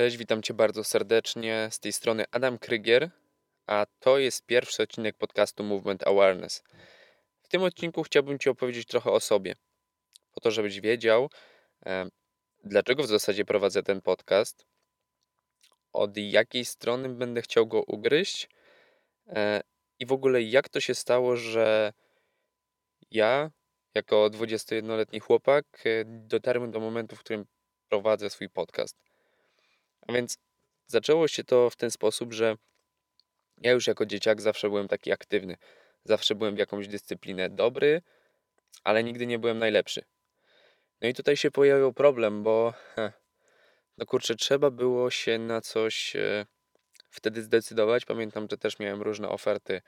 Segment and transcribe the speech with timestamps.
[0.00, 1.68] Cześć, witam Cię bardzo serdecznie.
[1.70, 3.10] Z tej strony Adam Krygier,
[3.66, 6.62] a to jest pierwszy odcinek podcastu Movement Awareness.
[7.42, 9.54] W tym odcinku chciałbym Ci opowiedzieć trochę o sobie,
[10.32, 11.30] po to, żebyś wiedział,
[12.64, 14.66] dlaczego w zasadzie prowadzę ten podcast,
[15.92, 18.48] od jakiej strony będę chciał go ugryźć
[19.26, 19.60] e,
[19.98, 21.92] i w ogóle jak to się stało, że
[23.10, 23.50] ja,
[23.94, 27.46] jako 21-letni chłopak, e, dotarłem do momentu, w którym
[27.88, 29.09] prowadzę swój podcast.
[30.08, 30.38] A więc
[30.86, 32.56] zaczęło się to w ten sposób, że
[33.58, 35.56] ja już jako dzieciak zawsze byłem taki aktywny.
[36.04, 38.02] Zawsze byłem w jakąś dyscyplinę dobry,
[38.84, 40.04] ale nigdy nie byłem najlepszy.
[41.00, 42.74] No i tutaj się pojawił problem, bo
[43.98, 46.46] no kurczę, trzeba było się na coś e,
[47.10, 48.04] wtedy zdecydować.
[48.04, 49.82] Pamiętam, że też miałem różne oferty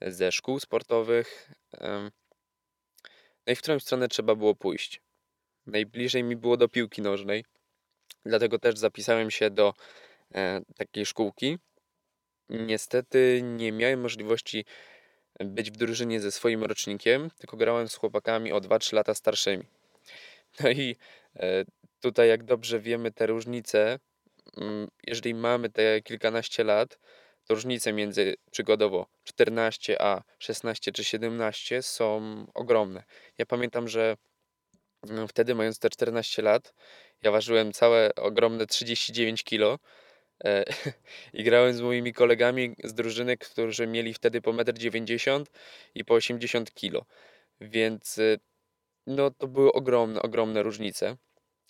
[0.00, 1.50] ze szkół sportowych.
[3.46, 5.02] No i w którą stronę trzeba było pójść.
[5.66, 7.44] Najbliżej mi było do piłki nożnej.
[8.26, 9.74] Dlatego też zapisałem się do
[10.34, 11.58] e, takiej szkółki.
[12.48, 14.64] Niestety nie miałem możliwości
[15.40, 19.64] być w drużynie ze swoim rocznikiem, tylko grałem z chłopakami o 2-3 lata starszymi.
[20.60, 20.96] No i
[21.36, 21.64] e,
[22.00, 23.98] tutaj, jak dobrze wiemy, te różnice,
[24.56, 26.98] mm, jeżeli mamy te kilkanaście lat,
[27.44, 33.04] to różnice między przygodowo 14 a 16 czy 17 są ogromne.
[33.38, 34.16] Ja pamiętam, że
[35.28, 36.74] wtedy, mając te 14 lat,
[37.22, 39.78] ja ważyłem całe ogromne 39 kg
[40.44, 40.64] e,
[41.38, 45.44] i grałem z moimi kolegami z drużyny, którzy mieli wtedy po 1,90 m
[45.94, 47.06] i po 80 kg.
[47.60, 48.36] Więc e,
[49.06, 51.16] no to były ogromne, ogromne różnice.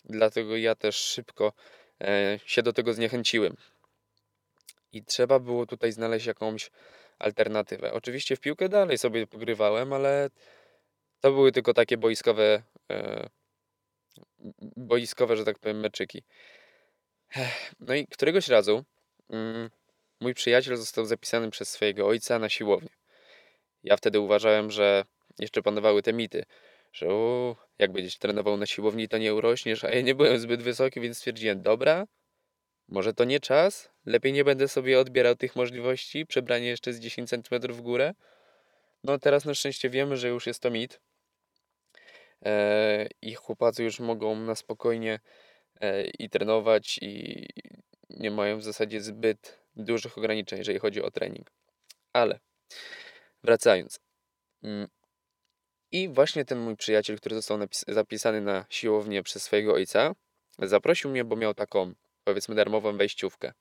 [0.05, 1.53] Dlatego ja też szybko
[2.01, 3.57] e, się do tego zniechęciłem.
[4.93, 6.71] I trzeba było tutaj znaleźć jakąś
[7.19, 7.93] alternatywę.
[7.93, 10.31] Oczywiście w piłkę dalej sobie pogrywałem, ale
[11.21, 12.63] to były tylko takie boiskowe
[14.77, 16.23] boiskowe, że tak powiem, meczyki.
[17.81, 18.85] No i któregoś razu
[19.31, 19.71] mm,
[20.21, 22.89] mój przyjaciel został zapisany przez swojego ojca na siłownię.
[23.85, 25.05] Ja wtedy uważałem, że
[25.39, 26.45] jeszcze panowały te mity,
[26.93, 27.07] że
[27.79, 31.17] jak będziesz trenował na siłowni, to nie urośniesz, a ja nie byłem zbyt wysoki, więc
[31.17, 32.07] stwierdziłem, dobra,
[32.89, 37.31] może to nie czas, lepiej nie będę sobie odbierał tych możliwości, przebranie jeszcze z 10
[37.31, 38.15] cm w górę.
[39.05, 41.18] No teraz na szczęście wiemy, że już jest to mit, E,
[43.23, 45.21] i chłopacy już mogą na spokojnie
[45.81, 47.47] e, i trenować i
[48.11, 51.51] nie mają w zasadzie zbyt dużych ograniczeń, jeżeli chodzi o trening.
[52.13, 52.41] Ale
[53.45, 54.01] wracając.
[54.63, 54.89] Mm,
[55.93, 60.15] I właśnie ten mój przyjaciel, który został zapisany na siłownię przez swojego ojca,
[60.59, 61.93] zaprosił mnie, bo miał taką,
[62.25, 63.53] powiedzmy, darmową wejściówkę.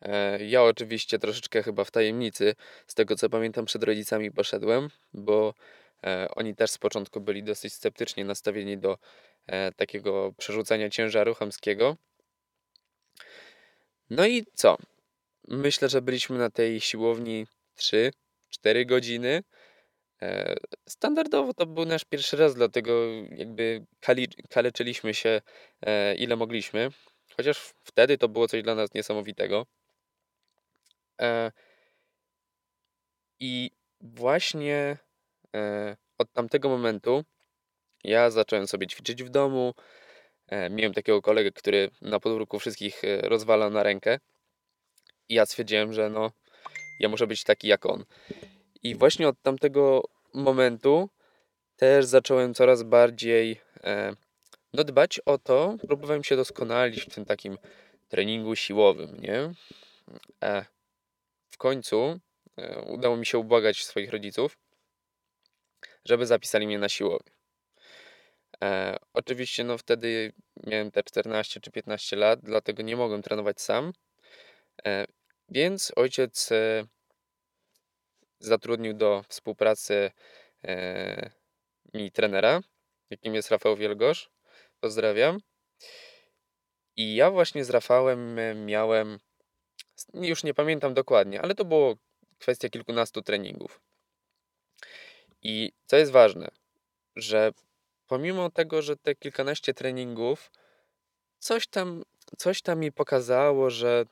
[0.00, 2.54] E, ja oczywiście troszeczkę chyba w tajemnicy,
[2.86, 5.83] z tego co pamiętam, przed rodzicami poszedłem, bo E,
[6.30, 8.98] oni też z początku byli dosyć sceptycznie nastawieni do
[9.46, 11.96] e, takiego przerzucania ciężaru chamskiego.
[14.10, 14.76] No i co?
[15.48, 17.46] Myślę, że byliśmy na tej siłowni
[17.78, 19.42] 3-4 godziny.
[20.22, 20.56] E,
[20.88, 22.92] standardowo to był nasz pierwszy raz, dlatego
[23.30, 23.86] jakby
[24.50, 25.40] kaleczyliśmy się
[26.18, 26.90] ile mogliśmy.
[27.36, 29.66] Chociaż wtedy to było coś dla nas niesamowitego.
[33.40, 33.70] I
[34.00, 35.13] właśnie E,
[36.18, 37.24] od tamtego momentu
[38.04, 39.74] ja zacząłem sobie ćwiczyć w domu.
[40.48, 44.18] E, miałem takiego kolegę, który na podwórku wszystkich e, rozwalał na rękę.
[45.28, 46.30] I ja stwierdziłem, że no,
[47.00, 48.04] ja muszę być taki jak on.
[48.82, 50.04] I właśnie od tamtego
[50.34, 51.08] momentu
[51.76, 53.60] też zacząłem coraz bardziej
[54.72, 55.76] no, dbać o to.
[55.86, 57.58] Próbowałem się doskonalić w tym takim
[58.08, 59.52] treningu siłowym, nie?
[61.50, 62.20] W końcu
[62.86, 64.56] udało mi się ubłagać swoich rodziców,
[66.04, 67.32] żeby zapisali mnie na siłownię.
[68.62, 70.32] E, oczywiście no wtedy
[70.66, 73.92] miałem te 14 czy 15 lat, dlatego nie mogłem trenować sam.
[74.86, 75.06] E,
[75.48, 76.86] więc ojciec e,
[78.38, 80.10] zatrudnił do współpracy
[80.64, 81.30] e,
[81.94, 82.60] mi trenera,
[83.10, 84.30] jakim jest Rafał Wielgosz.
[84.80, 85.38] Pozdrawiam.
[86.96, 88.36] I ja właśnie z Rafałem
[88.66, 89.18] miałem,
[90.14, 91.96] już nie pamiętam dokładnie, ale to było
[92.38, 93.80] kwestia kilkunastu treningów.
[95.44, 96.48] I co jest ważne,
[97.16, 97.52] że
[98.06, 100.50] pomimo tego, że te kilkanaście treningów,
[101.38, 102.02] coś tam,
[102.38, 104.04] coś tam mi pokazało, że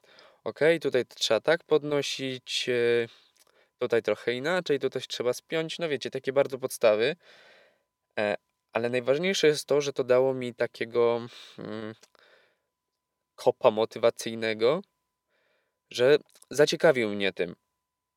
[0.45, 3.09] ok, tutaj trzeba tak podnosić, e,
[3.79, 7.17] tutaj trochę inaczej, tutaj trzeba spiąć, no wiecie, takie bardzo podstawy.
[8.19, 8.37] E,
[8.73, 11.27] ale najważniejsze jest to, że to dało mi takiego
[11.57, 11.95] hmm,
[13.35, 14.83] kopa motywacyjnego,
[15.91, 16.19] że
[16.51, 17.55] zaciekawił mnie tym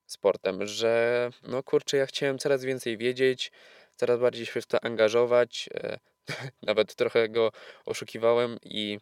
[0.05, 3.51] sportem, że no kurczę, ja chciałem coraz więcej wiedzieć,
[3.95, 5.69] coraz bardziej się w to angażować.
[5.73, 5.99] E,
[6.67, 7.51] nawet trochę go
[7.85, 8.99] oszukiwałem i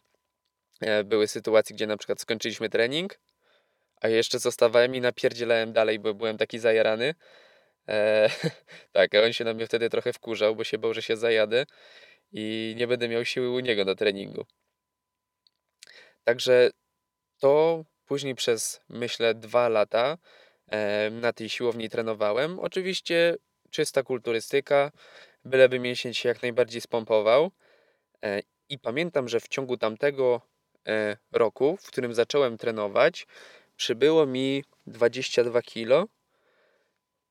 [0.80, 3.20] E, były sytuacje, gdzie na przykład skończyliśmy trening,
[4.00, 7.14] a jeszcze zostawałem i napierdzielałem dalej, bo byłem taki zajarany.
[7.88, 8.30] E,
[8.92, 11.66] tak, a on się na mnie wtedy trochę wkurzał, bo się bał, że się zajadę
[12.32, 14.44] i nie będę miał siły u niego na treningu.
[16.24, 16.70] Także
[17.40, 20.18] to później przez, myślę, dwa lata
[21.10, 22.60] na tej siłowni trenowałem.
[22.60, 23.36] Oczywiście
[23.70, 24.90] czysta kulturystyka,
[25.44, 27.50] byleby mięsień się jak najbardziej spompował.
[28.24, 30.40] E, I pamiętam, że w ciągu tamtego
[30.86, 33.26] e, roku, w którym zacząłem trenować,
[33.76, 36.06] przybyło mi 22 kg.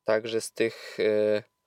[0.04, 0.98] Także z tych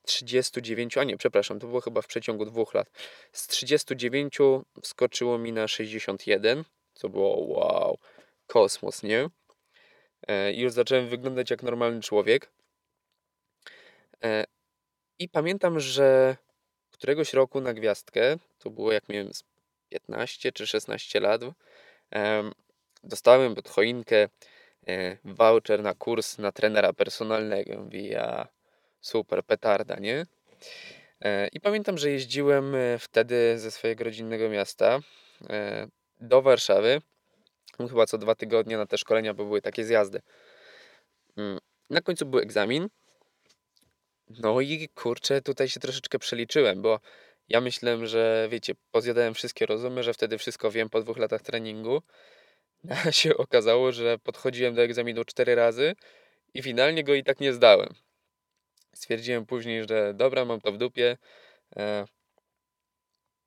[0.07, 2.91] 39, a nie, przepraszam, to było chyba w przeciągu dwóch lat.
[3.33, 4.39] Z 39
[4.83, 6.65] skoczyło mi na 61,
[6.95, 7.99] co było wow,
[8.47, 9.29] kosmos, nie?
[10.29, 12.51] E, I już zacząłem wyglądać jak normalny człowiek.
[14.25, 14.45] E,
[15.19, 16.37] I pamiętam, że
[16.91, 19.31] któregoś roku na gwiazdkę, to było jak miałem
[19.89, 21.41] 15 czy 16 lat,
[23.05, 24.29] dostałem pod choinkę
[24.87, 27.83] e, voucher na kurs na trenera personalnego.
[27.83, 28.49] Mówię, ja
[29.01, 30.27] super, petarda, nie?
[31.53, 35.01] I pamiętam, że jeździłem wtedy ze swojego rodzinnego miasta
[36.21, 37.03] do Warszawy
[37.79, 40.23] chyba co dwa tygodnie na te szkolenia, bo były takie zjazdy.
[41.37, 41.59] Mm,
[41.91, 42.89] na końcu był egzamin.
[44.31, 47.01] No i kurczę, tutaj się troszeczkę przeliczyłem, bo
[47.49, 52.03] ja myślałem, że wiecie, pozjadałem wszystkie rozumy, że wtedy wszystko wiem po dwóch latach treningu.
[53.07, 55.95] A się okazało, że podchodziłem do egzaminu cztery razy
[56.55, 57.89] i finalnie go i tak nie zdałem.
[58.95, 61.17] Stwierdziłem później, że dobra, mam to w dupie.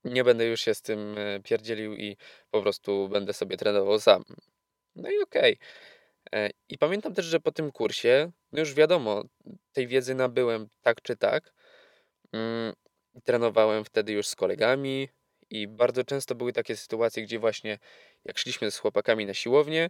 [0.09, 2.17] E, nie będę już się z tym e, pierdzielił i
[2.51, 4.23] po prostu będę sobie trenował sam.
[4.95, 5.57] No i okej.
[6.31, 6.45] Okay.
[6.45, 9.23] E, I pamiętam też, że po tym kursie, no już wiadomo,
[9.73, 11.53] tej wiedzy nabyłem tak czy tak.
[12.33, 12.73] Mm,
[13.23, 15.09] trenowałem wtedy już z kolegami
[15.50, 17.79] i bardzo często były takie sytuacje, gdzie właśnie
[18.25, 19.89] jak szliśmy z chłopakami na siłownię,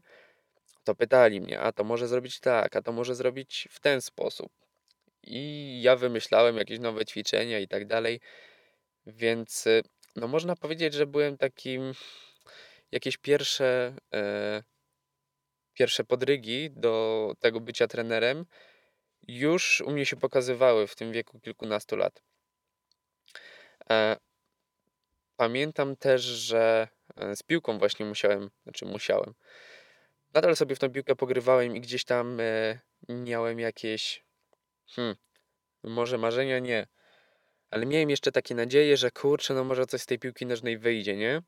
[0.83, 4.51] to pytali mnie, a to może zrobić tak, a to może zrobić w ten sposób.
[5.23, 8.19] I ja wymyślałem jakieś nowe ćwiczenia i tak dalej.
[9.07, 9.83] Więc y,
[10.15, 11.93] no można powiedzieć, że byłem takim
[12.91, 14.63] jakieś pierwsze e,
[15.73, 18.45] pierwsze podrygi do tego bycia trenerem
[19.27, 22.23] już u mnie się pokazywały w tym wieku kilkunastu lat.
[23.89, 24.17] E,
[25.35, 29.33] pamiętam też, że e, z piłką właśnie musiałem, znaczy musiałem.
[30.33, 32.79] Nadal sobie w tą piłkę pogrywałem i gdzieś tam e,
[33.09, 34.25] miałem jakieś
[34.87, 35.15] hmm,
[35.83, 36.87] może marzenia, nie
[37.71, 41.17] ale miałem jeszcze takie nadzieje, że kurczę, no może coś z tej piłki nożnej wyjdzie,
[41.17, 41.41] nie?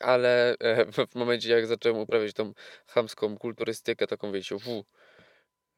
[0.00, 2.52] Ale e, w momencie, jak zacząłem uprawiać tą
[2.86, 4.84] chamską kulturystykę, taką wiecie, w,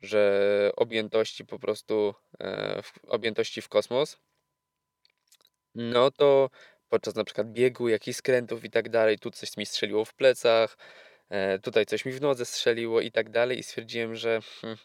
[0.01, 4.19] że objętości po prostu, e, w, objętości w kosmos,
[5.75, 6.51] no to
[6.89, 10.77] podczas na przykład biegu, jakichś skrętów i tak dalej, tu coś mi strzeliło w plecach,
[11.29, 14.79] e, tutaj coś mi w nodze strzeliło i tak dalej i stwierdziłem, że hmm,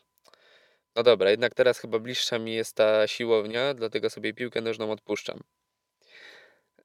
[0.96, 5.40] no dobra, jednak teraz chyba bliższa mi jest ta siłownia, dlatego sobie piłkę nożną odpuszczam.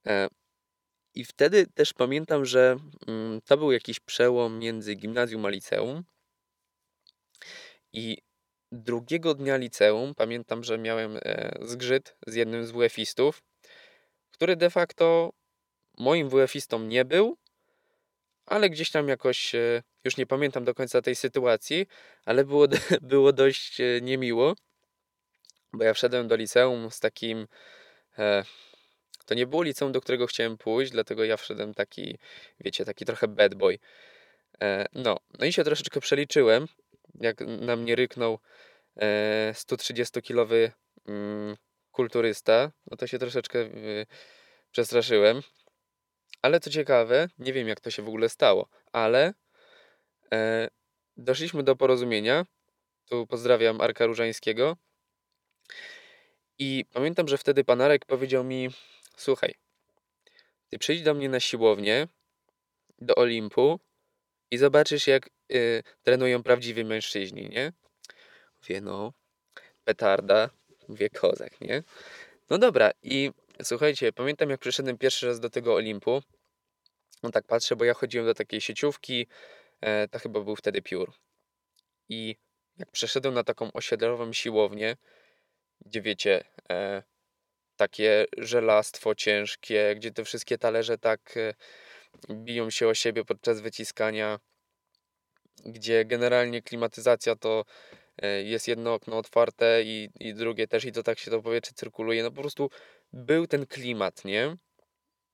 [0.06, 0.28] E,
[1.14, 2.76] I wtedy też pamiętam, że
[3.06, 6.04] mm, to był jakiś przełom między gimnazjum a liceum.
[7.92, 8.18] I
[8.72, 13.42] drugiego dnia liceum pamiętam, że miałem e, zgrzyt z jednym z WF-istów,
[14.30, 15.32] który de facto
[15.98, 17.38] moim WF-istą nie był,
[18.48, 21.86] ale gdzieś tam jakoś, e, już nie pamiętam do końca tej sytuacji,
[22.24, 22.66] ale było,
[23.00, 24.54] było dość e, niemiło,
[25.72, 27.46] bo ja wszedłem do liceum z takim,
[28.18, 28.44] e,
[29.26, 32.18] to nie było liceum, do którego chciałem pójść, dlatego ja wszedłem taki,
[32.60, 33.78] wiecie, taki trochę bad boy.
[34.92, 36.66] No, no i się troszeczkę przeliczyłem,
[37.20, 38.38] jak na mnie ryknął
[39.52, 40.70] 130-kilowy
[41.08, 41.56] mm,
[41.92, 43.68] kulturysta, no to się troszeczkę
[44.72, 45.42] przestraszyłem.
[46.42, 49.34] Ale co ciekawe, nie wiem jak to się w ogóle stało, ale
[50.32, 50.68] e,
[51.16, 52.46] doszliśmy do porozumienia.
[53.08, 54.76] Tu pozdrawiam Arka Różańskiego.
[56.58, 58.68] I pamiętam, że wtedy pan Arek powiedział mi:
[59.16, 59.54] Słuchaj,
[60.68, 62.08] ty przyjdź do mnie na siłownię,
[62.98, 63.80] do Olimpu
[64.50, 67.72] i zobaczysz, jak y, trenują prawdziwi mężczyźni, nie?
[68.62, 69.12] Mówię, no,
[69.84, 70.50] petarda,
[70.88, 71.82] mówię, kozak, nie?
[72.50, 73.30] No dobra, i
[73.62, 76.22] Słuchajcie, pamiętam jak przyszedłem pierwszy raz do tego Olimpu.
[77.22, 79.26] No tak patrzę, bo ja chodziłem do takiej sieciówki,
[79.80, 81.12] e, to chyba był wtedy piór.
[82.08, 82.36] I
[82.76, 84.96] jak przeszedłem na taką osiedlową siłownię,
[85.86, 87.02] gdzie wiecie, e,
[87.76, 91.54] takie żelastwo ciężkie, gdzie te wszystkie talerze tak e,
[92.30, 94.38] biją się o siebie podczas wyciskania,
[95.64, 97.64] gdzie generalnie klimatyzacja to
[98.44, 102.22] jest jedno okno otwarte i, i drugie też i to tak się to powietrze cyrkuluje.
[102.22, 102.70] No po prostu
[103.12, 104.56] był ten klimat, nie?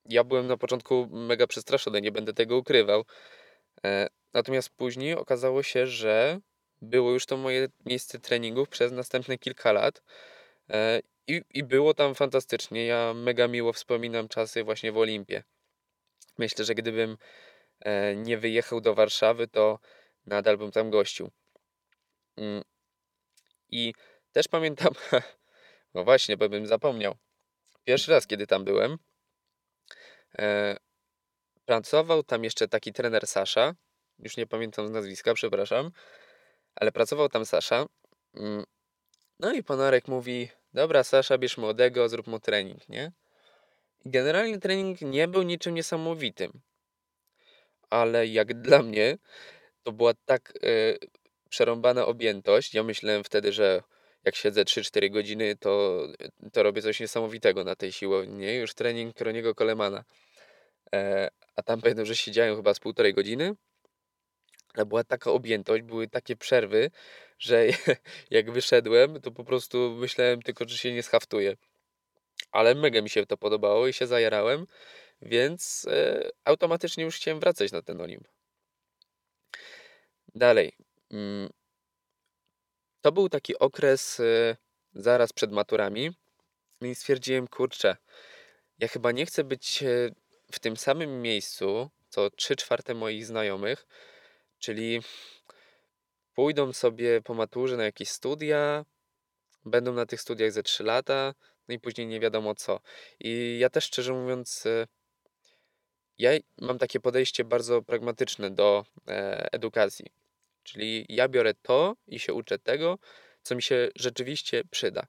[0.09, 3.05] ja byłem na początku mega przestraszony, nie będę tego ukrywał.
[3.85, 6.41] E, natomiast później okazało się, że
[6.83, 10.03] było już to moje miejsce treningów przez następne kilka lat.
[10.71, 12.87] E, I, I było tam fantastycznie.
[12.87, 15.43] Ja mega miło wspominam czasy właśnie w Olimpie.
[16.39, 17.17] Myślę, że gdybym
[17.81, 19.79] e, nie wyjechał do Warszawy, to
[20.27, 21.31] nadal bym tam gościł.
[23.75, 23.95] I
[24.33, 24.93] też pamiętam,
[25.95, 27.17] no właśnie, bo bym zapomniał.
[27.85, 28.99] Pierwszy raz, kiedy tam byłem,
[30.39, 30.77] e,
[31.65, 33.75] pracował tam jeszcze taki trener Sasza.
[34.19, 35.91] Już nie pamiętam nazwiska, przepraszam,
[36.75, 37.87] ale pracował tam Sasza.
[38.35, 38.65] Mm.
[39.39, 43.13] No i pan Arek mówi: Dobra, Sasza, bierz młodego, zrób mu trening, nie?
[44.05, 46.61] Generalnie trening nie był niczym niesamowitym.
[47.91, 49.19] Ale jak dla mnie,
[49.83, 50.99] to była tak y,
[51.55, 52.75] przerąbana objętość.
[52.75, 53.83] Ja myślałem wtedy, że
[54.25, 56.03] jak siedzę 3-4 godziny, to,
[56.53, 58.55] to robię coś niesamowitego na tej siłowni.
[58.55, 60.05] Już trening Kroniego Kolemana.
[60.95, 63.55] E, a tam pamiętam, że siedziałem chyba z półtorej godziny.
[64.75, 66.91] Ale była taka objętość, były takie przerwy,
[67.39, 67.67] że
[68.37, 71.57] jak wyszedłem, to po prostu myślałem tylko, że się nie schaftuję.
[72.53, 74.67] Ale mega mi się to podobało i się zajarałem,
[75.23, 78.29] więc e, automatycznie już chciałem wracać na ten Olimp.
[80.35, 80.84] Dalej.
[81.15, 81.49] Mm,
[83.01, 84.57] to był taki okres e,
[84.95, 86.11] zaraz przed maturami
[86.81, 87.97] i stwierdziłem, kurczę,
[88.79, 90.11] ja chyba nie chcę być e,
[90.53, 93.87] w tym samym miejscu, co 3 czwarte moich znajomych,
[94.59, 95.01] czyli
[96.35, 98.85] pójdą sobie po maturze na jakieś studia,
[99.65, 101.35] będą na tych studiach ze 3 lata,
[101.69, 102.81] no i później nie wiadomo co.
[103.21, 104.87] I ja też szczerze mówiąc, e,
[106.19, 106.31] ja
[106.61, 108.85] mam takie podejście bardzo pragmatyczne do
[109.53, 110.24] edukacji.
[110.65, 112.99] Czyli ja biorę to i się uczę tego,
[113.43, 115.07] co mi się rzeczywiście przyda.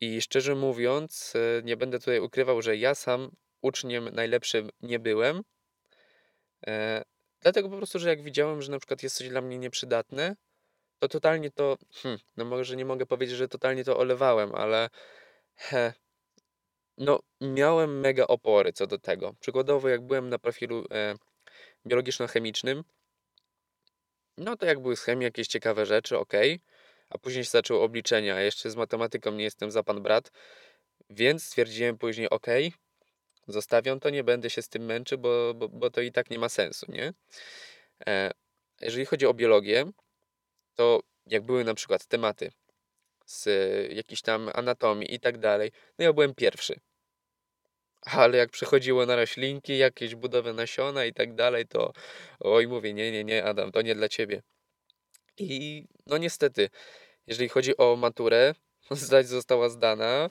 [0.00, 3.30] I szczerze mówiąc, e, nie będę tutaj ukrywał, że ja sam
[3.62, 5.42] uczniem najlepszym nie byłem.
[6.66, 7.02] E,
[7.40, 10.36] dlatego po prostu, że jak widziałem, że na przykład jest coś dla mnie nieprzydatne,
[10.98, 14.90] to totalnie to, hmm, no może nie mogę powiedzieć, że totalnie to olewałem, ale
[15.54, 15.92] he,
[16.98, 19.34] no miałem mega opory co do tego.
[19.40, 21.14] Przykładowo jak byłem na profilu e,
[21.86, 22.82] biologiczno-chemicznym,
[24.42, 26.32] no to jak były z chemii jakieś ciekawe rzeczy, ok.
[27.10, 30.30] A później się zaczęły obliczenia, jeszcze z matematyką nie jestem za pan brat,
[31.10, 32.46] więc stwierdziłem później, ok,
[33.48, 36.38] zostawiam to, nie będę się z tym męczył, bo, bo, bo to i tak nie
[36.38, 37.12] ma sensu, nie?
[38.06, 38.30] E,
[38.80, 39.90] jeżeli chodzi o biologię,
[40.74, 42.52] to jak były na przykład tematy
[43.26, 43.48] z
[43.92, 46.80] jakiejś tam anatomii i tak dalej, no ja byłem pierwszy.
[48.02, 51.92] Ale jak przechodziło na roślinki, jakieś budowę nasiona i tak dalej, to
[52.40, 54.42] oj, mówię, nie, nie, nie, Adam, to nie dla ciebie.
[55.38, 56.70] I no niestety,
[57.26, 58.54] jeżeli chodzi o maturę,
[58.90, 60.30] zdać została zdana,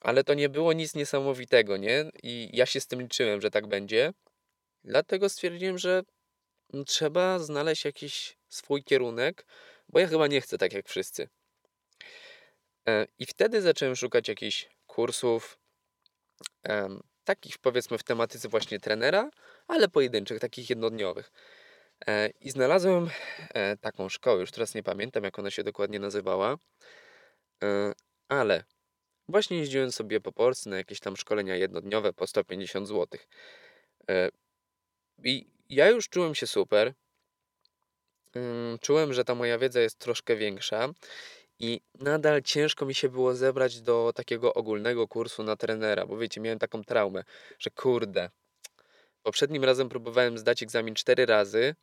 [0.00, 2.10] ale to nie było nic niesamowitego, nie?
[2.22, 4.12] I ja się z tym liczyłem, że tak będzie.
[4.84, 6.02] Dlatego stwierdziłem, że
[6.86, 9.46] trzeba znaleźć jakiś swój kierunek,
[9.88, 11.28] bo ja chyba nie chcę tak jak wszyscy.
[12.88, 15.58] E, I wtedy zacząłem szukać jakichś kursów,
[17.24, 19.30] takich powiedzmy w tematyce właśnie trenera,
[19.68, 21.32] ale pojedynczych, takich jednodniowych.
[22.06, 23.10] E, I znalazłem
[23.54, 26.56] e, taką szkołę, już teraz nie pamiętam jak ona się dokładnie nazywała,
[27.62, 27.92] e,
[28.28, 28.64] ale
[29.28, 33.20] właśnie jeździłem sobie po Polsce na jakieś tam szkolenia jednodniowe po 150 zł.
[35.24, 36.94] I ja już czułem się super.
[38.80, 40.88] Czułem, że ta moja wiedza jest troszkę większa
[41.58, 46.40] i nadal ciężko mi się było zebrać do takiego ogólnego kursu na trenera, bo wiecie,
[46.40, 47.24] miałem taką traumę,
[47.58, 48.30] że kurde,
[49.22, 51.74] poprzednim razem próbowałem zdać egzamin cztery razy,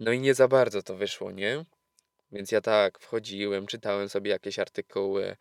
[0.00, 1.64] no i nie za bardzo to wyszło, nie?
[2.32, 5.36] Więc ja tak wchodziłem, czytałem sobie jakieś artykuły.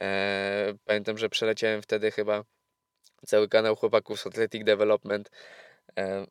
[0.00, 2.44] Eee, pamiętam, że przeleciałem wtedy chyba
[3.26, 5.30] cały kanał chłopaków z Athletic Development.
[5.96, 6.26] Eee,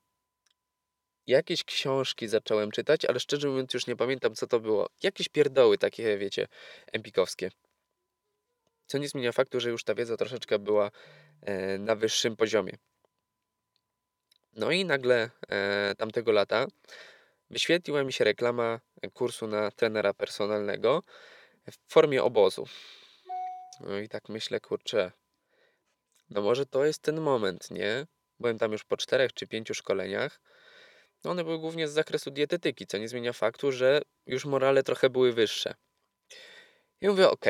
[1.27, 4.89] jakieś książki zacząłem czytać, ale szczerze mówiąc już nie pamiętam co to było.
[5.03, 6.47] Jakieś pierdoły takie, wiecie,
[6.91, 7.51] empikowskie.
[8.87, 10.91] Co nie zmienia faktu, że już ta wiedza troszeczkę była
[11.41, 12.77] e, na wyższym poziomie.
[14.53, 16.67] No i nagle e, tamtego lata
[17.49, 18.79] wyświetliła mi się reklama
[19.13, 21.03] kursu na trenera personalnego
[21.71, 22.65] w formie obozu.
[23.79, 25.11] No i tak myślę, kurczę,
[26.29, 28.07] no może to jest ten moment, nie?
[28.39, 30.39] Byłem tam już po czterech czy pięciu szkoleniach
[31.25, 35.09] no one były głównie z zakresu dietetyki, co nie zmienia faktu, że już morale trochę
[35.09, 35.75] były wyższe.
[37.01, 37.45] I mówię, ok,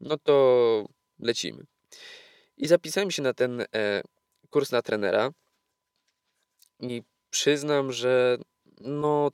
[0.00, 0.86] no to
[1.18, 1.64] lecimy.
[2.56, 4.02] I zapisałem się na ten e,
[4.50, 5.30] kurs na trenera
[6.80, 8.38] i przyznam, że
[8.80, 9.30] no,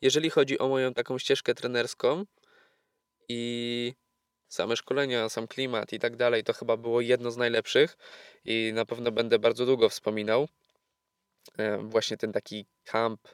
[0.00, 2.24] jeżeli chodzi o moją taką ścieżkę trenerską
[3.28, 3.94] i
[4.48, 7.96] same szkolenia, sam klimat i tak dalej, to chyba było jedno z najlepszych
[8.44, 10.48] i na pewno będę bardzo długo wspominał.
[11.58, 13.28] E, właśnie ten taki kamp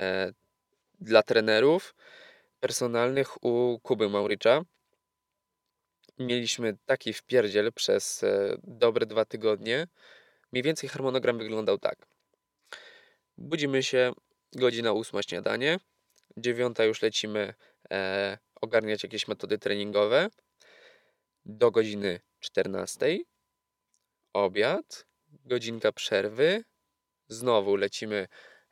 [0.00, 0.32] e,
[1.00, 1.94] dla trenerów
[2.60, 4.62] personalnych u Kuby Mauricza.
[6.18, 9.86] Mieliśmy taki wpierdziel przez e, dobre dwa tygodnie.
[10.52, 12.06] Mniej więcej harmonogram wyglądał tak.
[13.38, 14.12] Budzimy się,
[14.52, 15.78] godzina ósma śniadanie,
[16.36, 17.54] dziewiąta już lecimy
[17.90, 20.28] e, ogarniać jakieś metody treningowe,
[21.44, 23.18] do godziny 14,
[24.32, 25.06] obiad,
[25.44, 26.64] godzinka przerwy,
[27.28, 28.28] znowu lecimy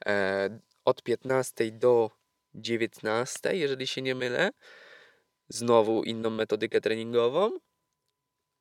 [0.07, 2.11] e, od 15 do
[2.55, 4.51] 19, jeżeli się nie mylę,
[5.49, 7.51] znowu inną metodykę treningową,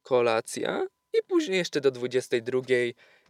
[0.02, 2.62] kolacja i później jeszcze do 22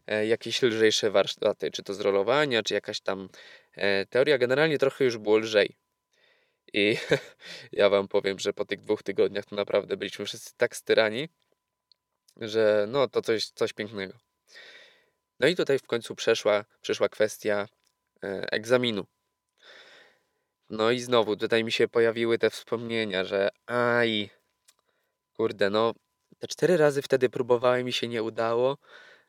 [0.07, 3.29] e, jakieś lżejsze warsztaty, czy to z rolowania, czy jakaś tam
[3.73, 4.37] e, teoria.
[4.37, 5.77] Generalnie trochę już było lżej.
[6.73, 6.97] I
[7.71, 11.29] ja wam powiem, że po tych dwóch tygodniach to naprawdę byliśmy wszyscy tak styrani,
[12.37, 14.30] że no to coś, coś pięknego.
[15.41, 17.67] No i tutaj w końcu przeszła, przeszła kwestia
[18.23, 19.05] e, egzaminu.
[20.69, 24.29] No i znowu tutaj mi się pojawiły te wspomnienia, że aj,
[25.33, 25.93] kurde, no
[26.39, 28.77] te cztery razy wtedy próbowałem i się nie udało,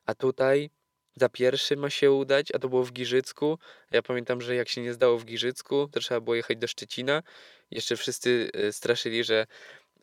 [0.07, 0.71] a tutaj
[1.17, 3.59] za pierwszy ma się udać, a to było w Giżycku.
[3.91, 7.23] Ja pamiętam, że jak się nie zdało w Giżycku, to trzeba było jechać do Szczecina.
[7.71, 9.47] Jeszcze wszyscy e, straszyli, że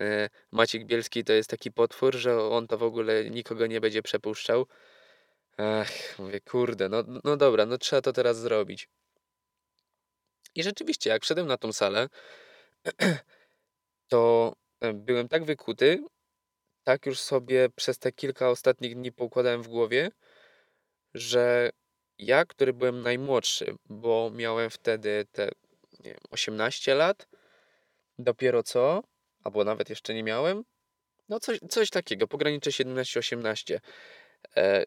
[0.01, 4.01] e, Maciek Bielski to jest taki potwór, że on to w ogóle nikogo nie będzie
[4.01, 4.67] przepuszczał.
[5.61, 8.89] Ach, mówię, kurde, no, no dobra, no trzeba to teraz zrobić.
[10.55, 12.07] I rzeczywiście, jak wszedłem na tą salę,
[14.07, 16.03] to e, byłem tak wykuty,
[16.83, 20.11] tak już sobie przez te kilka ostatnich dni poukładałem w głowie,
[21.13, 21.69] że
[22.17, 25.49] ja, który byłem najmłodszy, bo miałem wtedy te
[25.99, 27.27] nie wiem, 18 lat,
[28.19, 29.03] dopiero co,
[29.43, 30.63] albo nawet jeszcze nie miałem,
[31.29, 33.79] no coś, coś takiego, pogranicze 17-18,
[34.57, 34.83] e,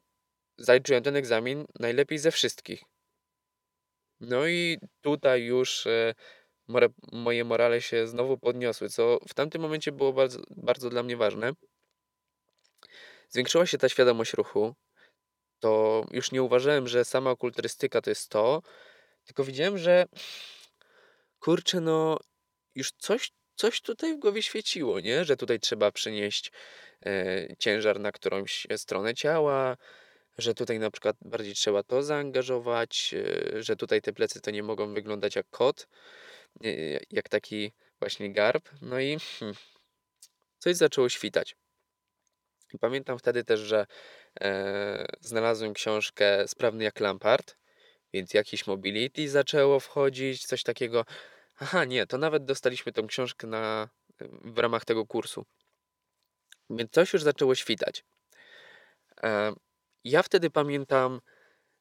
[0.59, 2.83] zaliczyłem ten egzamin najlepiej ze wszystkich.
[4.21, 6.15] No i tutaj już e,
[7.13, 11.53] moje morale się znowu podniosły, co w tamtym momencie było bardzo, bardzo dla mnie ważne.
[13.29, 14.75] Zwiększyła się ta świadomość ruchu.
[15.61, 18.63] To już nie uważałem, że sama okulturystyka to jest to,
[19.25, 20.07] tylko widziałem, że
[21.39, 22.19] kurczę, no
[22.75, 25.25] już coś, coś tutaj w głowie świeciło, nie?
[25.25, 26.53] Że tutaj trzeba przynieść
[27.07, 29.77] e, ciężar na którąś stronę ciała,
[30.39, 34.63] że tutaj na przykład bardziej trzeba to zaangażować, e, że tutaj te plecy to nie
[34.63, 35.89] mogą wyglądać jak kot,
[36.65, 36.71] e,
[37.11, 38.69] jak taki właśnie garb.
[38.83, 39.57] No i hmm,
[40.59, 41.57] coś zaczęło świtać.
[42.75, 43.87] I pamiętam wtedy też, że
[44.41, 47.57] e, znalazłem książkę Sprawny jak Lampard,
[48.13, 51.05] więc jakiś mobility zaczęło wchodzić, coś takiego.
[51.61, 53.89] Aha, nie, to nawet dostaliśmy tą książkę na,
[54.45, 55.45] w ramach tego kursu.
[56.71, 58.05] Więc coś już zaczęło świtać.
[59.23, 59.53] E,
[60.05, 61.21] ja wtedy pamiętam,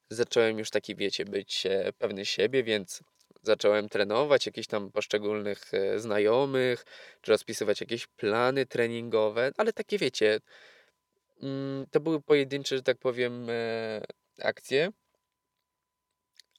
[0.10, 3.04] zacząłem już taki, wiecie, być e, pewny siebie, więc
[3.44, 6.86] zacząłem trenować jakichś tam poszczególnych e, znajomych,
[7.22, 10.40] czy rozpisywać jakieś plany treningowe, ale takie, wiecie,
[11.44, 14.02] mm, to były pojedyncze, że tak powiem, e,
[14.42, 14.92] akcje,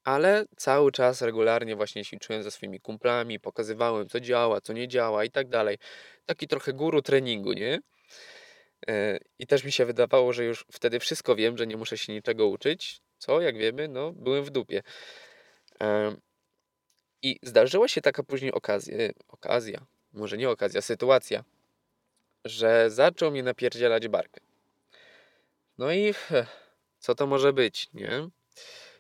[0.05, 5.25] ale cały czas regularnie właśnie ćwiczyłem ze swoimi kumplami, pokazywałem, co działa, co nie działa
[5.25, 5.79] i tak dalej.
[6.27, 7.81] Taki trochę guru treningu, nie?
[8.89, 12.13] E, I też mi się wydawało, że już wtedy wszystko wiem, że nie muszę się
[12.13, 14.83] niczego uczyć, co jak wiemy, no byłem w dupie.
[15.83, 16.17] E,
[17.23, 18.97] I zdarzyła się taka później okazja,
[19.29, 21.45] okazja, może nie okazja, sytuacja,
[22.45, 24.41] że zaczął mnie napierdzielać barkę.
[25.79, 26.15] No i
[26.99, 28.29] co to może być, nie?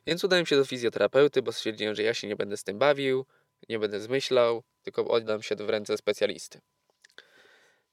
[0.06, 3.26] Więc udałem się do fizjoterapeuty, bo stwierdziłem, że ja się nie będę z tym bawił,
[3.68, 6.60] nie będę zmyślał, tylko oddam się w ręce specjalisty.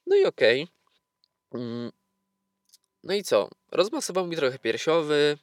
[0.05, 0.63] No i okej.
[0.63, 0.78] Okay.
[1.53, 1.91] Mm,
[3.03, 3.49] no i co?
[3.71, 5.37] Rozmasował mi trochę piersiowy,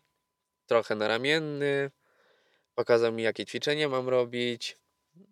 [0.66, 1.90] trochę naramienny,
[2.74, 4.76] pokazał mi jakie ćwiczenia mam robić,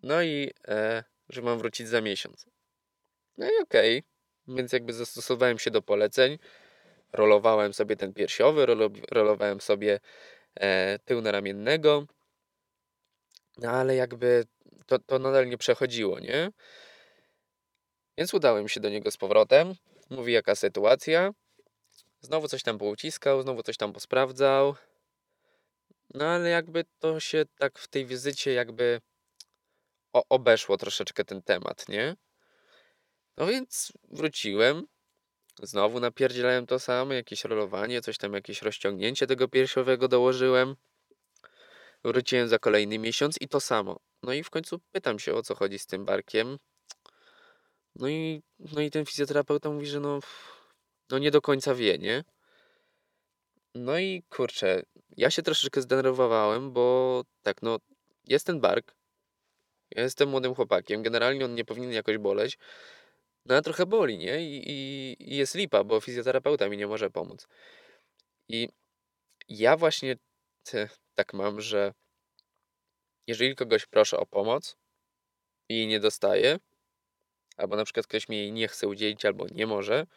[0.03, 2.45] no i e, że mam wrócić za miesiąc.
[3.37, 4.55] No i okej, okay.
[4.55, 6.37] więc jakby zastosowałem się do poleceń,
[7.13, 8.65] rolowałem sobie ten piersiowy,
[9.11, 9.99] rolowałem sobie
[10.55, 12.07] e, tył naramiennego,
[13.57, 14.45] no ale jakby
[14.85, 16.51] to, to nadal nie przechodziło, nie?
[18.17, 19.75] Więc udałem się do niego z powrotem,
[20.09, 21.31] mówi jaka sytuacja.
[22.21, 24.75] Znowu coś tam pouciskał, znowu coś tam posprawdzał.
[26.13, 29.01] No ale jakby to się tak w tej wizycie jakby
[30.13, 32.15] obeszło troszeczkę ten temat, nie?
[33.37, 34.87] No więc wróciłem.
[35.63, 40.75] Znowu napierdzielałem to samo, jakieś rolowanie, coś tam, jakieś rozciągnięcie tego piersiowego dołożyłem.
[42.03, 43.99] Wróciłem za kolejny miesiąc i to samo.
[44.23, 46.57] No i w końcu pytam się, o co chodzi z tym barkiem.
[47.95, 50.19] No i, no i ten fizjoterapeuta mówi, że no,
[51.11, 52.23] no nie do końca wie, nie?
[53.75, 54.83] No i kurczę,
[55.17, 57.77] ja się troszeczkę zdenerwowałem, bo tak, no
[58.27, 58.95] jest ten bark,
[59.91, 62.57] ja jestem młodym chłopakiem, generalnie on nie powinien jakoś boleć,
[63.45, 64.41] no ale trochę boli, nie?
[64.41, 67.47] I, i, i jest lipa, bo fizjoterapeuta mi nie może pomóc.
[68.49, 68.69] I
[69.47, 70.15] ja właśnie
[70.63, 71.93] te, tak mam, że
[73.27, 74.77] jeżeli kogoś proszę o pomoc
[75.69, 76.59] i nie dostaję,
[77.57, 80.07] albo na przykład ktoś mi jej nie chce udzielić, albo nie może,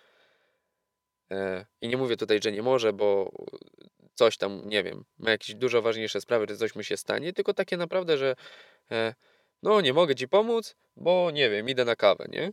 [1.30, 3.30] e, i nie mówię tutaj, że nie może, bo
[4.14, 7.54] coś tam, nie wiem, ma jakieś dużo ważniejsze sprawy, że coś mu się stanie, tylko
[7.54, 8.36] takie naprawdę, że
[8.90, 9.14] e,
[9.62, 12.52] no nie mogę ci pomóc, bo nie wiem, idę na kawę, nie?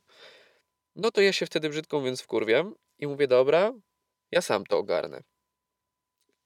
[0.96, 3.74] No to ja się wtedy brzydko mówiąc wkurwiam i mówię, dobra,
[4.32, 5.22] ja sam to ogarnę.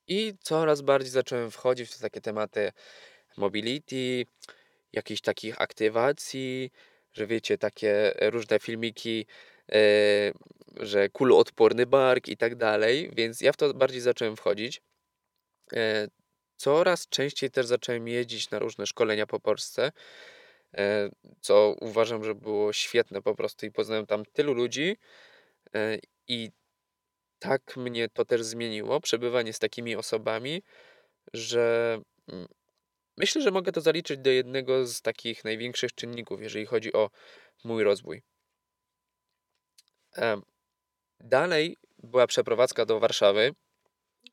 [0.07, 2.71] I coraz bardziej zacząłem wchodzić w takie tematy
[3.37, 4.25] mobility,
[4.93, 6.71] jakichś takich aktywacji,
[7.13, 9.25] że wiecie, takie różne filmiki,
[9.71, 9.75] e,
[10.77, 14.81] że kuloodporny bark i tak dalej, więc ja w to bardziej zacząłem wchodzić.
[15.73, 16.07] E,
[16.55, 19.91] coraz częściej też zacząłem jeździć na różne szkolenia po Polsce,
[20.77, 21.09] e,
[21.41, 24.97] co uważam, że było świetne po prostu i poznałem tam tylu ludzi
[26.27, 26.51] i
[27.39, 30.63] tak mnie to też zmieniło, przebywanie z takimi osobami,
[31.33, 32.47] że mm,
[33.19, 37.09] myślę, że mogę to zaliczyć do jednego z takich największych czynników, jeżeli chodzi o
[37.63, 38.21] mój rozwój.
[41.19, 43.55] Dalej była przeprowadzka do Warszawy,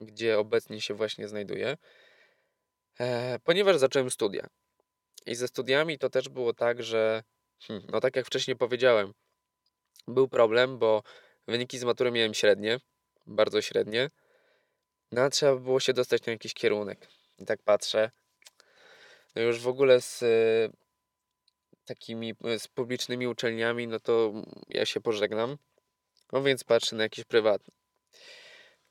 [0.01, 1.77] gdzie obecnie się właśnie znajduję,
[3.01, 4.47] e, ponieważ zacząłem studia.
[5.27, 7.23] I ze studiami to też było tak, że,
[7.63, 9.13] hmm, no tak jak wcześniej powiedziałem,
[10.09, 11.03] był problem, bo
[11.49, 12.81] wyniki z matury miałem średnie,
[13.27, 14.11] bardzo średnie.
[15.13, 17.09] No a trzeba było się dostać na jakiś kierunek.
[17.39, 18.11] I tak patrzę.
[19.37, 20.71] No już w ogóle z y,
[21.85, 24.33] takimi, z publicznymi uczelniami, no to
[24.69, 25.57] ja się pożegnam.
[26.33, 27.75] No więc patrzę na jakiś prywatny.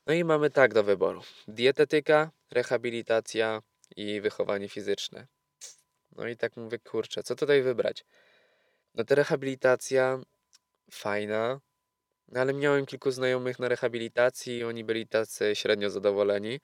[0.06, 3.62] No i mamy tak do wyboru: dietetyka, rehabilitacja
[3.96, 5.26] i wychowanie fizyczne.
[6.12, 8.04] No i tak mówię, kurczę, co tutaj wybrać?
[8.94, 10.20] No ta rehabilitacja
[10.90, 11.60] fajna,
[12.28, 16.60] no ale miałem kilku znajomych na rehabilitacji i oni byli tacy średnio zadowoleni.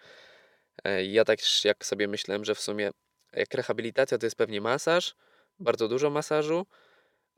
[0.85, 2.91] E, ja tak jak sobie myślałem, że w sumie
[3.33, 5.15] jak rehabilitacja to jest pewnie masaż,
[5.59, 6.67] bardzo dużo masażu,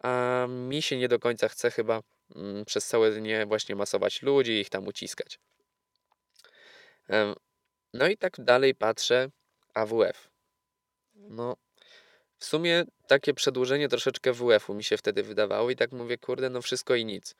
[0.02, 2.00] a mi się nie do końca chce chyba
[2.36, 5.40] mm, przez całe dnie właśnie masować ludzi i ich tam uciskać.
[7.94, 9.30] No i tak dalej patrzę,
[9.74, 10.30] AWF.
[11.14, 11.56] No,
[12.38, 16.62] w sumie takie przedłużenie troszeczkę WF-u mi się wtedy wydawało i tak mówię, kurde, no
[16.62, 17.34] wszystko i nic.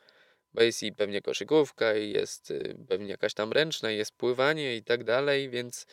[0.54, 4.76] Bo jest i pewnie koszykówka, i jest y, pewnie jakaś tam ręczna, i jest pływanie
[4.76, 5.86] i tak dalej, więc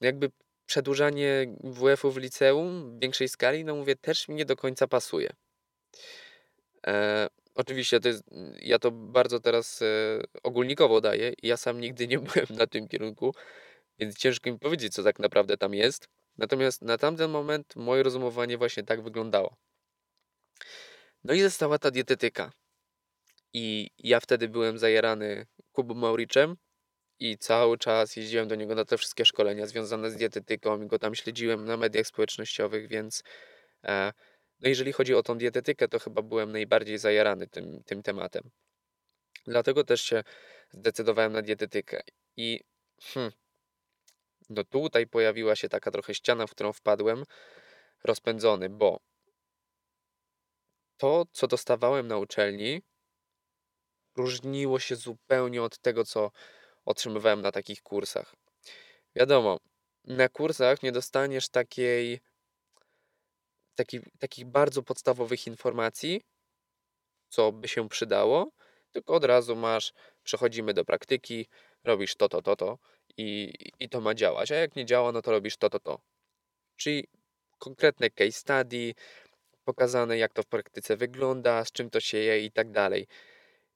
[0.00, 0.30] jakby
[0.66, 5.30] przedłużanie WF-u w liceum w większej skali, no mówię, też mi nie do końca pasuje.
[6.86, 8.22] E, oczywiście to jest,
[8.60, 9.86] ja to bardzo teraz e,
[10.42, 11.32] ogólnikowo daję.
[11.42, 13.34] Ja sam nigdy nie byłem na tym kierunku,
[13.98, 16.08] więc ciężko mi powiedzieć, co tak naprawdę tam jest.
[16.38, 19.56] Natomiast na tamten moment moje rozumowanie właśnie tak wyglądało.
[21.24, 22.52] No i została ta dietetyka.
[23.52, 26.56] I ja wtedy byłem zajarany Kubą Mauriczem
[27.24, 30.98] i cały czas jeździłem do niego na te wszystkie szkolenia związane z dietetyką i go
[30.98, 33.22] tam śledziłem na mediach społecznościowych, więc
[33.84, 34.12] e,
[34.60, 38.50] no jeżeli chodzi o tą dietetykę, to chyba byłem najbardziej zajarany tym, tym tematem.
[39.46, 40.24] Dlatego też się
[40.70, 42.02] zdecydowałem na dietetykę.
[42.36, 42.60] I
[43.02, 43.32] hmm,
[44.50, 47.24] no tutaj pojawiła się taka trochę ściana, w którą wpadłem,
[48.04, 49.00] rozpędzony, bo
[50.96, 52.82] to, co dostawałem na uczelni,
[54.16, 56.30] różniło się zupełnie od tego, co
[56.84, 58.36] otrzymywałem na takich kursach.
[59.16, 59.58] Wiadomo,
[60.04, 62.20] na kursach nie dostaniesz takiej,
[63.74, 66.22] taki, takich bardzo podstawowych informacji,
[67.28, 68.50] co by się przydało,
[68.92, 69.92] tylko od razu masz,
[70.22, 71.46] przechodzimy do praktyki,
[71.84, 72.78] robisz to, to, to, to
[73.16, 75.98] i, i to ma działać, a jak nie działa, no to robisz to, to, to.
[76.76, 77.08] Czyli
[77.58, 78.94] konkretne case study,
[79.64, 83.06] pokazane jak to w praktyce wygląda, z czym to się je i tak dalej.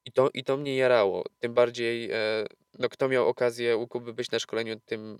[0.08, 1.24] I to, I to mnie jarało.
[1.38, 2.46] Tym bardziej, e,
[2.78, 5.18] no kto miał okazję u Kuby być na szkoleniu, tym,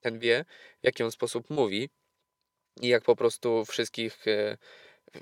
[0.00, 0.44] ten wie,
[0.82, 1.90] w jaki on sposób mówi
[2.80, 4.56] i jak po prostu wszystkich e,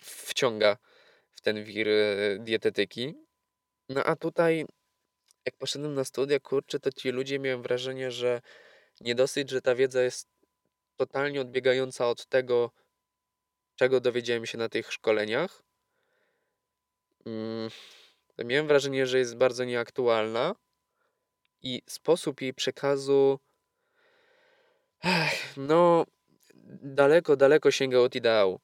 [0.01, 0.77] wciąga
[1.35, 3.15] w ten wir e, dietetyki.
[3.89, 4.65] No a tutaj,
[5.47, 8.41] jak poszedłem na studia, kurczę, to ci ludzie miałem wrażenie, że
[9.01, 10.29] nie dosyć, że ta wiedza jest
[10.97, 12.71] totalnie odbiegająca od tego,
[13.75, 15.63] czego dowiedziałem się na tych szkoleniach.
[18.44, 20.55] Miałem wrażenie, że jest bardzo nieaktualna
[21.62, 23.38] i sposób jej przekazu
[25.05, 26.07] ech, no
[26.83, 28.61] daleko, daleko sięgał od ideału.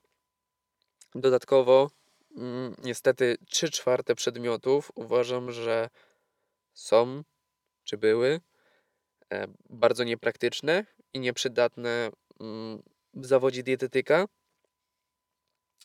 [1.14, 1.90] Dodatkowo
[2.36, 5.90] mm, niestety 3 czwarte przedmiotów uważam, że
[6.72, 7.22] są
[7.84, 8.40] czy były
[9.32, 12.82] e, bardzo niepraktyczne i nieprzydatne mm,
[13.14, 14.28] w zawodzie dietetyka.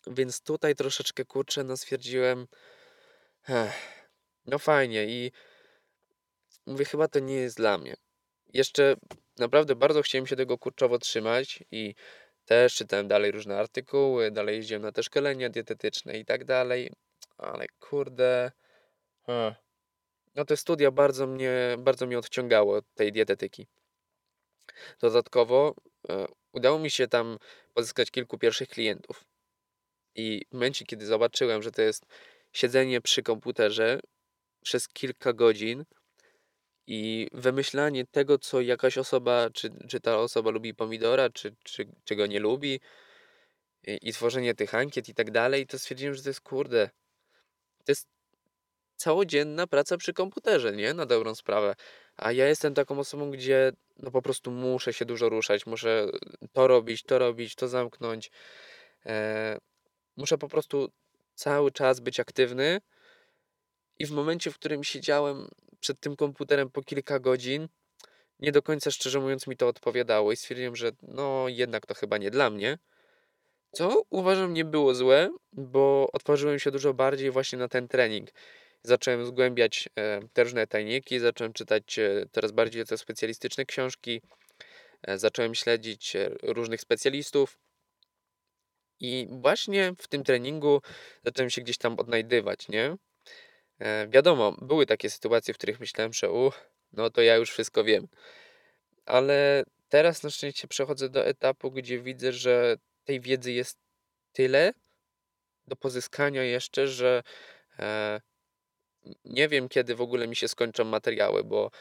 [0.07, 2.47] Więc tutaj troszeczkę kurczę, no stwierdziłem,
[4.45, 5.31] no fajnie i
[6.65, 7.95] mówię, chyba to nie jest dla mnie.
[8.53, 8.95] Jeszcze
[9.39, 11.95] naprawdę bardzo chciałem się tego kurczowo trzymać i
[12.45, 16.91] też czytałem dalej różne artykuły, dalej jeździłem na te szkolenia dietetyczne i tak dalej,
[17.37, 18.51] ale kurde,
[20.35, 23.67] no te studia bardzo mnie, bardzo mnie odciągało od tej dietetyki.
[24.99, 25.75] Dodatkowo
[26.09, 27.37] e, udało mi się tam
[27.73, 29.23] pozyskać kilku pierwszych klientów.
[30.15, 32.05] I w momencie, kiedy zobaczyłem, że to jest
[32.57, 33.99] siedzenie przy komputerze
[34.61, 35.85] przez kilka godzin
[36.87, 42.15] i wymyślanie tego, co jakaś osoba, czy, czy ta osoba lubi pomidora, czy, czy, czy
[42.15, 42.79] go nie lubi,
[43.87, 46.89] i, i tworzenie tych ankiet i tak dalej, to stwierdziłem, że to jest kurde.
[47.85, 48.07] To jest
[48.95, 50.93] całodzienna praca przy komputerze, nie?
[50.93, 51.75] Na dobrą sprawę.
[52.15, 56.07] A ja jestem taką osobą, gdzie no po prostu muszę się dużo ruszać, muszę
[56.53, 58.31] to robić, to robić, to zamknąć.
[59.05, 59.57] E,
[60.15, 60.91] muszę po prostu
[61.37, 62.81] cały czas być aktywny.
[63.99, 65.47] I w momencie, w którym siedziałem
[65.79, 67.67] przed tym komputerem po kilka godzin,
[68.39, 72.17] nie do końca szczerze mówiąc mi to odpowiadało i stwierdziłem, że no jednak to chyba
[72.17, 72.77] nie dla mnie.
[73.71, 78.29] Co uważam nie było złe, bo otworzyłem się dużo bardziej właśnie na ten trening
[78.87, 84.21] zacząłem zgłębiać e, te różne tajniki, zacząłem czytać e, coraz bardziej te specjalistyczne książki,
[85.03, 87.57] e, zacząłem śledzić różnych specjalistów.
[88.99, 90.81] I właśnie w tym treningu
[91.25, 92.97] zacząłem się gdzieś tam odnajdywać, nie?
[94.09, 98.07] wiadomo, były takie sytuacje, w których myślałem, że uch, no to ja już wszystko wiem.
[99.05, 103.77] Ale teraz na szczęście przechodzę do etapu, gdzie widzę, że tej wiedzy jest
[104.33, 104.73] tyle
[105.67, 107.23] do pozyskania jeszcze, że
[109.25, 111.71] nie wiem, kiedy w ogóle mi się skończą materiały, bo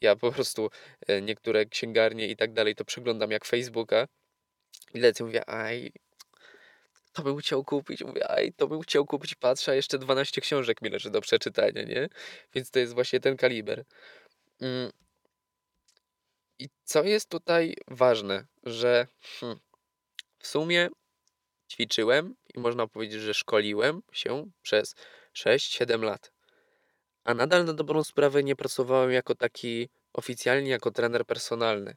[0.00, 0.70] ja po prostu
[1.06, 4.08] e, niektóre księgarnie i tak dalej to przeglądam jak Facebooka
[4.94, 5.92] i lecę, mówię, aj,
[7.14, 10.82] to bym chciał kupić, mówię, aj, to bym chciał kupić, patrzę, a jeszcze 12 książek
[10.82, 12.08] mi leży do przeczytania, nie?
[12.54, 13.84] Więc to jest właśnie ten kaliber.
[14.60, 14.92] Mm.
[16.58, 19.06] I co jest tutaj ważne, że
[19.40, 19.60] hmm,
[20.38, 20.88] w sumie
[21.70, 24.94] ćwiczyłem i można powiedzieć, że szkoliłem się przez
[25.34, 26.34] 6-7 lat
[27.24, 31.96] a nadal na dobrą sprawę nie pracowałem jako taki oficjalnie, jako trener personalny.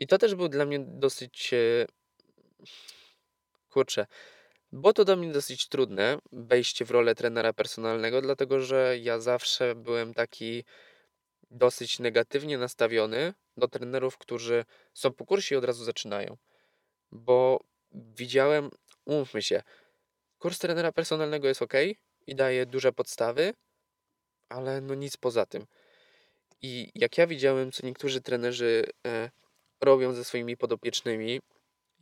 [0.00, 1.54] I to też był dla mnie dosyć.
[3.72, 4.06] Kurczę,
[4.72, 9.74] było to dla mnie dosyć trudne wejście w rolę trenera personalnego, dlatego że ja zawsze
[9.74, 10.64] byłem taki
[11.50, 16.36] dosyć negatywnie nastawiony do trenerów, którzy są po kursie i od razu zaczynają.
[17.12, 17.60] Bo
[17.92, 18.70] widziałem,
[19.04, 19.62] umówmy się,
[20.38, 21.74] kurs trenera personalnego jest ok
[22.26, 23.54] i daje duże podstawy,
[24.48, 25.66] ale no nic poza tym.
[26.62, 29.30] I jak ja widziałem, co niektórzy trenerzy e,
[29.80, 31.40] robią ze swoimi podopiecznymi,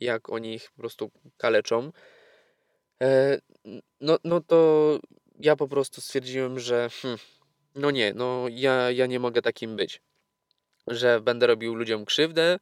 [0.01, 1.91] jak oni ich po prostu kaleczą,
[3.03, 3.39] e,
[4.01, 4.99] no, no to
[5.39, 7.19] ja po prostu stwierdziłem, że hmm,
[7.75, 10.01] no nie, no ja, ja nie mogę takim być.
[10.87, 12.59] Że będę robił ludziom krzywdę,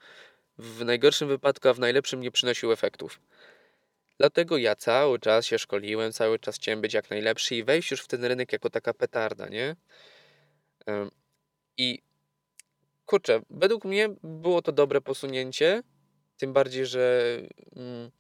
[0.58, 3.20] w najgorszym wypadku, a w najlepszym nie przynosił efektów.
[4.18, 8.02] Dlatego ja cały czas się szkoliłem, cały czas chciałem być jak najlepszy i wejść już
[8.02, 9.76] w ten rynek jako taka petarda, nie?
[11.78, 12.02] I
[13.06, 15.84] kurczę, według mnie było to dobre posunięcie,
[16.40, 17.38] tym bardziej, że
[17.76, 18.12] mm,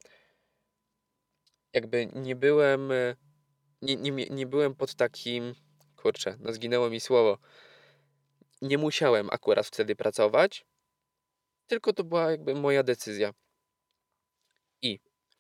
[1.74, 2.90] jakby nie byłem,
[3.82, 5.54] nie, nie, nie byłem pod takim,
[5.96, 7.38] kurczę, no zginęło mi słowo,
[8.62, 10.66] nie musiałem akurat wtedy pracować,
[11.68, 13.34] tylko to była jakby moja decyzja.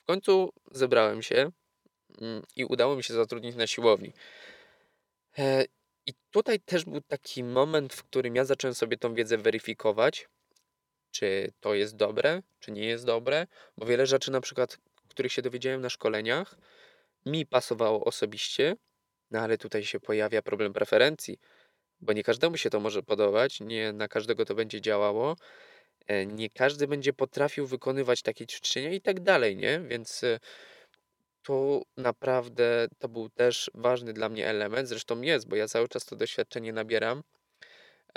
[0.09, 1.51] Końcu zebrałem się
[2.21, 4.13] mm, i udało mi się zatrudnić na siłowni.
[5.37, 5.65] E,
[6.05, 10.29] I tutaj też był taki moment, w którym ja zacząłem sobie tą wiedzę weryfikować,
[11.11, 15.41] czy to jest dobre, czy nie jest dobre, bo wiele rzeczy, na przykład, których się
[15.41, 16.55] dowiedziałem na szkoleniach,
[17.25, 18.75] mi pasowało osobiście,
[19.31, 21.39] no ale tutaj się pojawia problem preferencji,
[22.01, 25.35] bo nie każdemu się to może podobać, nie na każdego to będzie działało.
[26.07, 29.79] E, nie każdy będzie potrafił wykonywać takie ćwiczenia i tak dalej, nie?
[29.79, 30.39] Więc e,
[31.43, 34.87] to naprawdę to był też ważny dla mnie element.
[34.87, 37.23] Zresztą jest, bo ja cały czas to doświadczenie nabieram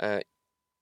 [0.01, 0.21] e,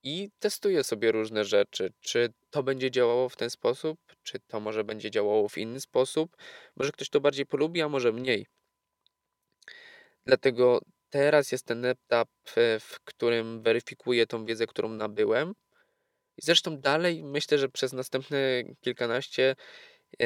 [0.04, 1.94] i testuję sobie różne rzeczy.
[2.02, 6.38] Czy to będzie działało w ten sposób, czy to może będzie działało w inny sposób.
[6.76, 8.46] Może ktoś to bardziej polubi, a może mniej.
[10.26, 12.30] Dlatego teraz jest ten etap,
[12.80, 15.54] w którym weryfikuję tą wiedzę, którą nabyłem
[16.38, 19.56] i zresztą dalej myślę, że przez następne kilkanaście,
[20.22, 20.26] e,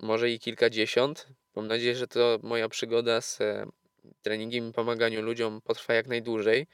[0.00, 3.66] może i kilkadziesiąt, Mam nadzieję, że to moja przygoda z e,
[4.22, 6.66] treningiem i pomaganiu ludziom potrwa jak najdłużej.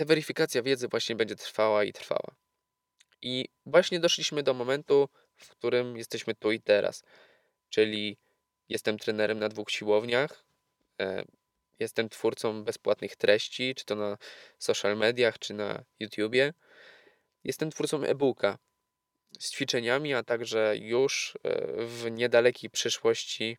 [0.00, 2.34] Ta weryfikacja wiedzy właśnie będzie trwała i trwała.
[3.22, 7.02] I właśnie doszliśmy do momentu, w którym jesteśmy tu i teraz.
[7.68, 8.16] Czyli
[8.68, 10.44] jestem trenerem na dwóch siłowniach,
[11.00, 11.24] e,
[11.78, 14.18] jestem twórcą bezpłatnych treści, czy to na
[14.58, 16.52] social mediach, czy na YouTubie.
[17.44, 18.58] Jestem twórcą e-booka
[19.38, 23.58] z ćwiczeniami, a także już e, w niedalekiej przyszłości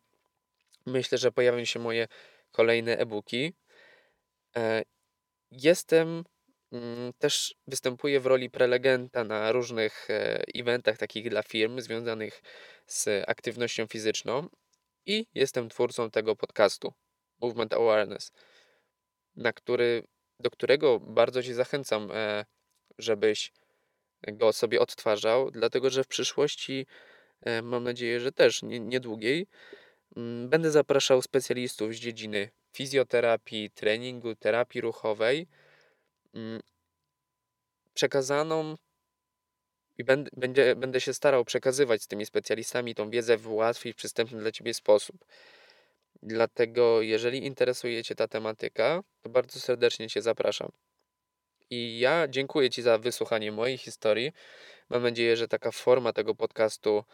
[0.86, 2.08] myślę, że pojawią się moje
[2.52, 3.54] kolejne e-booki.
[4.56, 4.82] E,
[5.50, 6.24] jestem
[7.18, 12.42] też występuję w roli prelegenta na różnych e, eventach takich dla firm związanych
[12.86, 14.48] z aktywnością fizyczną
[15.06, 16.92] i jestem twórcą tego podcastu
[17.40, 18.32] Movement Awareness,
[19.36, 20.06] na który,
[20.40, 22.10] do którego bardzo Ci zachęcam,
[22.98, 23.52] żebyś
[24.28, 26.86] go sobie odtwarzał, dlatego że w przyszłości,
[27.40, 29.46] e, mam nadzieję, że też niedługiej,
[30.16, 35.46] mm, będę zapraszał specjalistów z dziedziny fizjoterapii, treningu, terapii ruchowej, mm,
[37.94, 38.76] przekazaną
[39.98, 43.94] i będę, będę, będę się starał przekazywać z tymi specjalistami tą wiedzę w łatwy i
[43.94, 45.24] przystępny dla Ciebie sposób.
[46.22, 50.72] Dlatego, jeżeli interesuje Cię ta tematyka, to bardzo serdecznie Cię zapraszam.
[51.70, 54.32] I ja dziękuję Ci za wysłuchanie mojej historii.
[54.90, 57.04] Mam nadzieję, że taka forma tego podcastu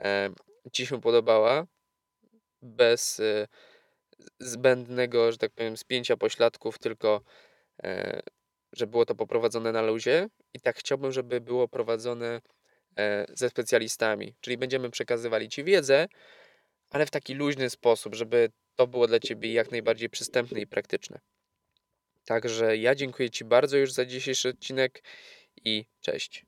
[0.00, 0.30] e,
[0.72, 1.66] Ci się podobała.
[2.62, 3.48] Bez e,
[4.38, 7.20] zbędnego, że tak powiem, spięcia pośladków, tylko
[7.82, 8.22] e,
[8.72, 10.28] że było to poprowadzone na luzie.
[10.54, 12.40] I tak chciałbym, żeby było prowadzone
[12.98, 14.34] e, ze specjalistami.
[14.40, 16.08] Czyli będziemy przekazywali Ci wiedzę,
[16.90, 21.20] ale w taki luźny sposób, żeby to było dla Ciebie jak najbardziej przystępne i praktyczne.
[22.24, 25.02] Także ja dziękuję Ci bardzo już za dzisiejszy odcinek
[25.64, 26.47] i cześć.